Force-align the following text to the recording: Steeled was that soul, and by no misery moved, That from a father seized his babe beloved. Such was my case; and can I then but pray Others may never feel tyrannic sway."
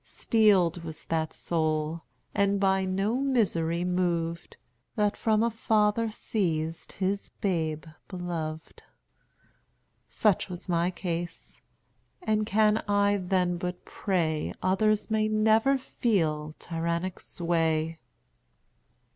Steeled 0.03 0.83
was 0.83 1.05
that 1.05 1.31
soul, 1.31 2.01
and 2.33 2.59
by 2.59 2.85
no 2.85 3.17
misery 3.21 3.83
moved, 3.83 4.57
That 4.95 5.15
from 5.15 5.43
a 5.43 5.51
father 5.51 6.09
seized 6.09 6.93
his 6.93 7.29
babe 7.39 7.85
beloved. 8.07 8.81
Such 10.09 10.49
was 10.49 10.67
my 10.67 10.89
case; 10.89 11.61
and 12.19 12.47
can 12.47 12.77
I 12.87 13.17
then 13.17 13.57
but 13.59 13.85
pray 13.85 14.55
Others 14.63 15.11
may 15.11 15.27
never 15.27 15.77
feel 15.77 16.53
tyrannic 16.53 17.19
sway." 17.19 17.99